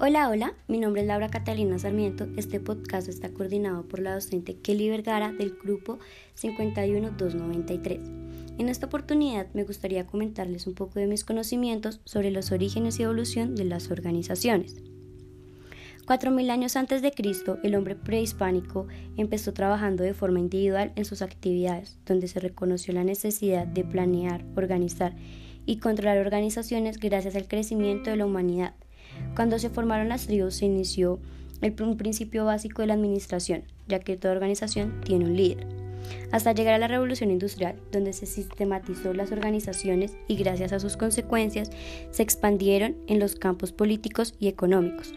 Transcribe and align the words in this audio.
Hola, 0.00 0.28
hola, 0.28 0.54
mi 0.68 0.78
nombre 0.78 1.02
es 1.02 1.08
Laura 1.08 1.28
Catalina 1.28 1.76
Sarmiento. 1.76 2.28
Este 2.36 2.60
podcast 2.60 3.08
está 3.08 3.30
coordinado 3.30 3.82
por 3.88 3.98
la 3.98 4.14
docente 4.14 4.54
Kelly 4.54 4.88
Vergara 4.88 5.32
del 5.32 5.58
grupo 5.60 5.98
51293. 6.36 7.98
En 8.58 8.68
esta 8.68 8.86
oportunidad 8.86 9.48
me 9.54 9.64
gustaría 9.64 10.06
comentarles 10.06 10.68
un 10.68 10.74
poco 10.74 11.00
de 11.00 11.08
mis 11.08 11.24
conocimientos 11.24 12.00
sobre 12.04 12.30
los 12.30 12.52
orígenes 12.52 13.00
y 13.00 13.02
evolución 13.02 13.56
de 13.56 13.64
las 13.64 13.90
organizaciones. 13.90 14.76
Cuatro 16.06 16.30
mil 16.30 16.48
años 16.50 16.76
antes 16.76 17.02
de 17.02 17.10
Cristo, 17.10 17.58
el 17.64 17.74
hombre 17.74 17.96
prehispánico 17.96 18.86
empezó 19.16 19.52
trabajando 19.52 20.04
de 20.04 20.14
forma 20.14 20.38
individual 20.38 20.92
en 20.94 21.06
sus 21.06 21.22
actividades, 21.22 21.98
donde 22.06 22.28
se 22.28 22.38
reconoció 22.38 22.94
la 22.94 23.02
necesidad 23.02 23.66
de 23.66 23.82
planear, 23.82 24.44
organizar 24.54 25.16
y 25.66 25.78
controlar 25.78 26.18
organizaciones 26.18 27.00
gracias 27.00 27.34
al 27.34 27.48
crecimiento 27.48 28.10
de 28.10 28.16
la 28.16 28.26
humanidad 28.26 28.74
cuando 29.34 29.58
se 29.58 29.70
formaron 29.70 30.08
las 30.08 30.26
tribus 30.26 30.56
se 30.56 30.66
inició 30.66 31.18
el, 31.60 31.74
un 31.82 31.96
principio 31.96 32.44
básico 32.44 32.82
de 32.82 32.88
la 32.88 32.94
administración, 32.94 33.64
ya 33.86 34.00
que 34.00 34.16
toda 34.16 34.34
organización 34.34 35.00
tiene 35.04 35.24
un 35.24 35.36
líder. 35.36 35.66
Hasta 36.30 36.52
llegar 36.52 36.74
a 36.74 36.78
la 36.78 36.88
revolución 36.88 37.30
industrial, 37.30 37.76
donde 37.92 38.12
se 38.12 38.26
sistematizó 38.26 39.12
las 39.12 39.32
organizaciones 39.32 40.16
y 40.26 40.36
gracias 40.36 40.72
a 40.72 40.80
sus 40.80 40.96
consecuencias 40.96 41.70
se 42.10 42.22
expandieron 42.22 42.96
en 43.06 43.18
los 43.18 43.34
campos 43.34 43.72
políticos 43.72 44.34
y 44.38 44.48
económicos. 44.48 45.14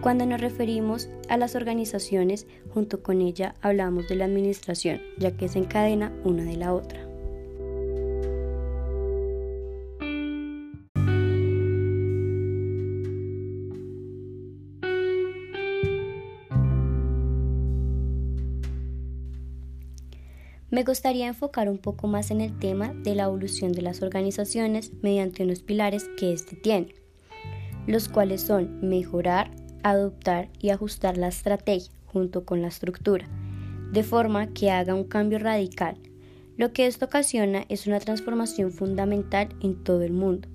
Cuando 0.00 0.24
nos 0.24 0.40
referimos 0.40 1.10
a 1.28 1.36
las 1.36 1.54
organizaciones, 1.54 2.46
junto 2.72 3.02
con 3.02 3.20
ella 3.20 3.54
hablamos 3.60 4.08
de 4.08 4.16
la 4.16 4.24
administración, 4.24 5.02
ya 5.18 5.32
que 5.32 5.48
se 5.48 5.58
encadena 5.58 6.12
una 6.24 6.44
de 6.44 6.56
la 6.56 6.72
otra. 6.72 7.09
Me 20.70 20.84
gustaría 20.84 21.26
enfocar 21.26 21.68
un 21.68 21.78
poco 21.78 22.06
más 22.06 22.30
en 22.30 22.40
el 22.40 22.56
tema 22.56 22.94
de 22.94 23.16
la 23.16 23.24
evolución 23.24 23.72
de 23.72 23.82
las 23.82 24.02
organizaciones 24.02 24.92
mediante 25.02 25.42
unos 25.42 25.62
pilares 25.62 26.08
que 26.16 26.32
éste 26.32 26.54
tiene, 26.54 26.94
los 27.88 28.08
cuales 28.08 28.42
son 28.42 28.78
mejorar, 28.80 29.50
adoptar 29.82 30.48
y 30.60 30.70
ajustar 30.70 31.16
la 31.16 31.26
estrategia 31.26 31.90
junto 32.06 32.44
con 32.44 32.62
la 32.62 32.68
estructura, 32.68 33.28
de 33.90 34.04
forma 34.04 34.52
que 34.52 34.70
haga 34.70 34.94
un 34.94 35.02
cambio 35.02 35.40
radical. 35.40 35.96
Lo 36.56 36.72
que 36.72 36.86
esto 36.86 37.06
ocasiona 37.06 37.64
es 37.68 37.88
una 37.88 37.98
transformación 37.98 38.70
fundamental 38.70 39.48
en 39.60 39.82
todo 39.82 40.02
el 40.02 40.12
mundo, 40.12 40.48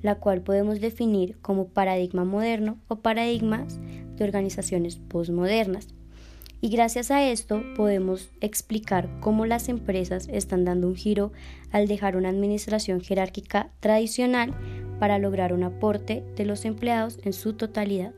la 0.00 0.14
cual 0.14 0.40
podemos 0.40 0.80
definir 0.80 1.36
como 1.42 1.68
paradigma 1.68 2.24
moderno 2.24 2.78
o 2.88 3.00
paradigmas 3.00 3.78
de 4.16 4.24
organizaciones 4.24 4.96
postmodernas 4.96 5.88
y 6.60 6.68
gracias 6.68 7.10
a 7.10 7.22
esto 7.24 7.62
podemos 7.76 8.30
explicar 8.40 9.08
cómo 9.20 9.46
las 9.46 9.68
empresas 9.68 10.28
están 10.30 10.64
dando 10.64 10.88
un 10.88 10.96
giro 10.96 11.32
al 11.72 11.88
dejar 11.88 12.16
una 12.16 12.28
administración 12.28 13.00
jerárquica 13.00 13.70
tradicional 13.80 14.54
para 14.98 15.18
lograr 15.18 15.52
un 15.52 15.64
aporte 15.64 16.22
de 16.36 16.44
los 16.44 16.64
empleados 16.64 17.18
en 17.24 17.32
su 17.32 17.54
totalidad. 17.54 18.12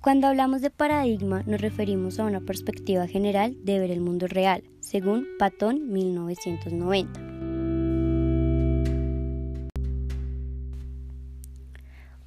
Cuando 0.00 0.28
hablamos 0.28 0.62
de 0.62 0.70
paradigma 0.70 1.42
nos 1.46 1.60
referimos 1.60 2.20
a 2.20 2.24
una 2.24 2.40
perspectiva 2.40 3.08
general 3.08 3.56
de 3.64 3.80
ver 3.80 3.90
el 3.90 4.00
mundo 4.00 4.28
real, 4.28 4.62
según 4.78 5.26
Patton 5.36 5.92
1990. 5.92 7.25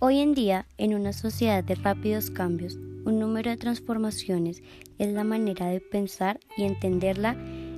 Hoy 0.01 0.19
en 0.19 0.33
día, 0.33 0.65
en 0.77 0.95
una 0.95 1.11
sociedad 1.11 1.61
de 1.61 1.75
rápidos 1.75 2.31
cambios, 2.31 2.75
un 3.03 3.19
número 3.19 3.51
de 3.51 3.57
transformaciones 3.57 4.63
es 4.97 5.11
la 5.11 5.25
manera 5.25 5.67
de 5.67 5.81
pensar 5.81 6.39
y 6.55 6.63
entenderla 6.63 7.35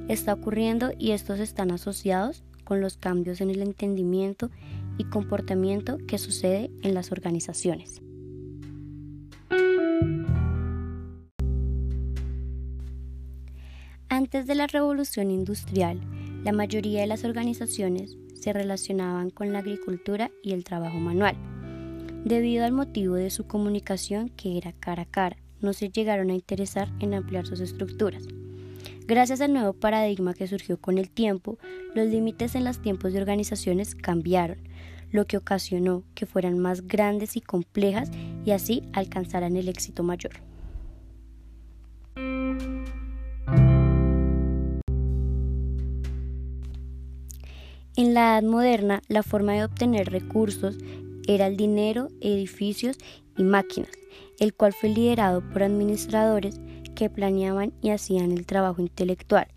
está 0.08 0.34
ocurriendo 0.34 0.92
y 1.00 1.14
estos 1.14 1.40
están 1.40 1.72
asociados 1.72 2.44
con 2.64 2.80
los 2.80 2.96
cambios 2.96 3.42
en 3.42 3.50
el 3.50 3.64
entendimiento 3.64 4.52
y 5.00 5.06
comportamiento 5.06 5.98
que 6.08 6.20
sucede 6.20 6.70
en 6.84 6.94
las 6.94 7.12
organizaciones. 7.12 8.04
Antes 14.10 14.46
de 14.46 14.54
la 14.54 14.68
revolución 14.68 15.32
industrial, 15.32 16.00
la 16.44 16.52
mayoría 16.52 17.02
de 17.02 17.08
las 17.08 17.24
organizaciones 17.24 18.16
se 18.40 18.54
relacionaban 18.54 19.32
con 19.32 19.52
la 19.52 19.60
agricultura 19.60 20.30
y 20.44 20.52
el 20.52 20.64
trabajo 20.64 21.00
manual 21.00 21.36
Debido 22.26 22.66
al 22.66 22.72
motivo 22.72 23.16
de 23.16 23.32
su 23.32 23.48
comunicación, 23.48 24.30
que 24.30 24.58
era 24.58 24.74
cara 24.74 25.04
a 25.04 25.06
cara, 25.06 25.38
no 25.60 25.74
se 25.74 25.90
llegaron 25.90 26.30
a 26.30 26.36
interesar 26.36 26.92
en 27.00 27.16
ampliar 27.16 27.48
sus 27.48 27.60
estructuras. 27.60 28.28
Gracias 29.08 29.42
al 29.42 29.54
nuevo 29.54 29.74
paradigma 29.74 30.36
que 30.36 30.48
surgió 30.48 30.80
con 30.80 31.00
el 31.00 31.10
tiempo, 31.10 31.58
los 31.96 32.08
límites 32.08 32.54
en 32.54 32.64
los 32.64 32.80
tiempos 32.80 33.12
de 33.12 33.20
organizaciones 33.20 33.96
cambiaron, 33.96 34.58
lo 35.12 35.26
que 35.26 35.38
ocasionó 35.38 36.04
que 36.14 36.28
fueran 36.28 36.60
más 36.60 36.88
grandes 36.88 37.36
y 37.36 37.42
complejas 37.42 38.12
y 38.46 38.52
así 38.52 38.84
alcanzaran 38.94 39.58
el 39.58 39.68
éxito 39.68 40.04
mayor. 40.04 40.34
En 47.98 48.14
la 48.14 48.40
Edad 48.40 48.44
Moderna, 48.44 49.02
la 49.10 49.22
forma 49.22 49.54
de 49.54 49.66
obtener 49.66 50.10
recursos 50.10 50.78
era 51.28 51.48
el 51.48 51.58
dinero, 51.58 52.10
edificios 52.22 52.98
y 53.38 53.44
máquinas, 53.44 53.92
el 54.40 54.54
cual 54.54 54.74
fue 54.74 54.90
liderado 54.90 55.42
por 55.50 55.64
administradores 55.64 56.60
que 56.96 57.10
planeaban 57.10 57.74
y 57.82 57.90
hacían 57.90 58.32
el 58.32 58.46
trabajo 58.46 58.82
intelectual, 58.82 59.48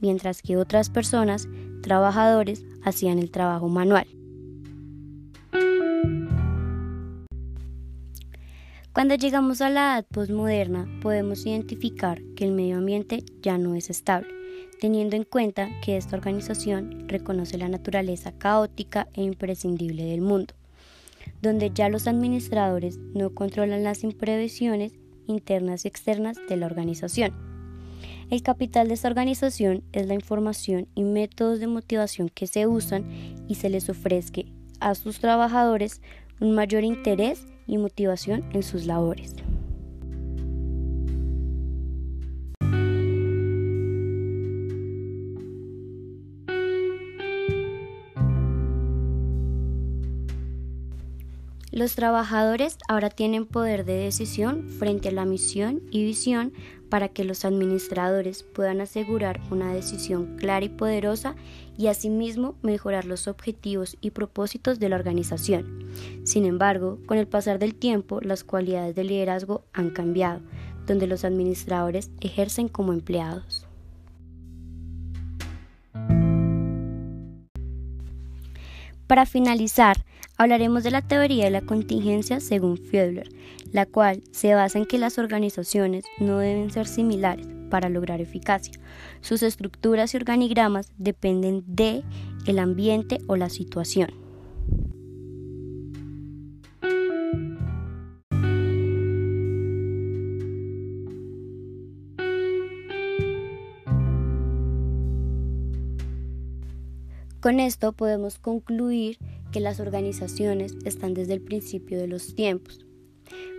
mientras 0.00 0.42
que 0.42 0.56
otras 0.56 0.90
personas, 0.90 1.48
trabajadores, 1.82 2.64
hacían 2.82 3.18
el 3.18 3.30
trabajo 3.30 3.68
manual. 3.68 4.06
Cuando 8.92 9.16
llegamos 9.16 9.60
a 9.60 9.70
la 9.70 9.94
edad 9.94 10.06
postmoderna, 10.06 10.86
podemos 11.02 11.44
identificar 11.46 12.22
que 12.36 12.44
el 12.44 12.52
medio 12.52 12.76
ambiente 12.76 13.24
ya 13.42 13.58
no 13.58 13.74
es 13.74 13.90
estable, 13.90 14.28
teniendo 14.80 15.16
en 15.16 15.24
cuenta 15.24 15.68
que 15.80 15.96
esta 15.96 16.16
organización 16.16 17.08
reconoce 17.08 17.58
la 17.58 17.68
naturaleza 17.68 18.30
caótica 18.38 19.08
e 19.14 19.22
imprescindible 19.22 20.04
del 20.04 20.20
mundo 20.20 20.54
donde 21.42 21.70
ya 21.74 21.88
los 21.88 22.06
administradores 22.06 22.98
no 23.14 23.34
controlan 23.34 23.84
las 23.84 24.04
imprevisiones 24.04 24.92
internas 25.26 25.84
y 25.84 25.88
externas 25.88 26.38
de 26.48 26.56
la 26.56 26.66
organización. 26.66 27.32
El 28.30 28.42
capital 28.42 28.88
de 28.88 28.94
esta 28.94 29.08
organización 29.08 29.84
es 29.92 30.06
la 30.06 30.14
información 30.14 30.88
y 30.94 31.04
métodos 31.04 31.60
de 31.60 31.66
motivación 31.66 32.28
que 32.28 32.46
se 32.46 32.66
usan 32.66 33.04
y 33.48 33.56
se 33.56 33.68
les 33.68 33.88
ofrezca 33.88 34.42
a 34.80 34.94
sus 34.94 35.20
trabajadores 35.20 36.00
un 36.40 36.54
mayor 36.54 36.84
interés 36.84 37.46
y 37.66 37.78
motivación 37.78 38.44
en 38.52 38.62
sus 38.62 38.86
labores. 38.86 39.34
Los 51.74 51.96
trabajadores 51.96 52.78
ahora 52.86 53.10
tienen 53.10 53.46
poder 53.46 53.84
de 53.84 53.94
decisión 53.94 54.68
frente 54.68 55.08
a 55.08 55.10
la 55.10 55.24
misión 55.24 55.82
y 55.90 56.04
visión 56.04 56.52
para 56.88 57.08
que 57.08 57.24
los 57.24 57.44
administradores 57.44 58.44
puedan 58.44 58.80
asegurar 58.80 59.40
una 59.50 59.74
decisión 59.74 60.36
clara 60.36 60.64
y 60.64 60.68
poderosa 60.68 61.34
y 61.76 61.88
asimismo 61.88 62.54
mejorar 62.62 63.06
los 63.06 63.26
objetivos 63.26 63.96
y 64.00 64.12
propósitos 64.12 64.78
de 64.78 64.88
la 64.88 64.94
organización. 64.94 65.88
Sin 66.22 66.44
embargo, 66.44 67.00
con 67.06 67.18
el 67.18 67.26
pasar 67.26 67.58
del 67.58 67.74
tiempo, 67.74 68.20
las 68.20 68.44
cualidades 68.44 68.94
de 68.94 69.02
liderazgo 69.02 69.64
han 69.72 69.90
cambiado, 69.90 70.42
donde 70.86 71.08
los 71.08 71.24
administradores 71.24 72.08
ejercen 72.20 72.68
como 72.68 72.92
empleados. 72.92 73.66
Para 79.08 79.26
finalizar, 79.26 80.04
Hablaremos 80.36 80.82
de 80.82 80.90
la 80.90 81.02
teoría 81.02 81.44
de 81.44 81.50
la 81.50 81.60
contingencia 81.60 82.40
según 82.40 82.76
Fiedler, 82.76 83.28
la 83.72 83.86
cual 83.86 84.22
se 84.32 84.52
basa 84.54 84.78
en 84.78 84.86
que 84.86 84.98
las 84.98 85.18
organizaciones 85.18 86.04
no 86.18 86.38
deben 86.38 86.72
ser 86.72 86.88
similares 86.88 87.46
para 87.70 87.88
lograr 87.88 88.20
eficacia. 88.20 88.74
Sus 89.20 89.44
estructuras 89.44 90.12
y 90.12 90.16
organigramas 90.16 90.92
dependen 90.98 91.62
de 91.68 92.02
el 92.46 92.58
ambiente 92.58 93.18
o 93.28 93.36
la 93.36 93.48
situación. 93.48 94.10
Con 107.40 107.60
esto 107.60 107.92
podemos 107.92 108.38
concluir 108.38 109.18
que 109.54 109.60
las 109.60 109.78
organizaciones 109.78 110.74
están 110.84 111.14
desde 111.14 111.34
el 111.34 111.40
principio 111.40 111.96
de 111.96 112.08
los 112.08 112.34
tiempos, 112.34 112.84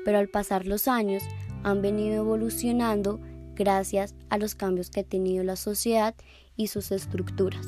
pero 0.03 0.17
al 0.17 0.27
pasar 0.27 0.67
los 0.67 0.89
años 0.89 1.23
han 1.63 1.81
venido 1.81 2.17
evolucionando 2.17 3.21
gracias 3.55 4.13
a 4.29 4.37
los 4.37 4.55
cambios 4.55 4.89
que 4.89 4.99
ha 4.99 5.03
tenido 5.03 5.45
la 5.45 5.55
sociedad 5.55 6.13
y 6.57 6.67
sus 6.67 6.91
estructuras. 6.91 7.65